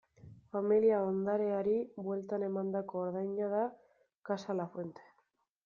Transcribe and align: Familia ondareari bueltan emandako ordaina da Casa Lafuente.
Familia 0.53 1.01
ondareari 1.09 1.75
bueltan 2.07 2.47
emandako 2.49 3.05
ordaina 3.09 3.53
da 3.55 3.63
Casa 4.31 4.57
Lafuente. 4.63 5.09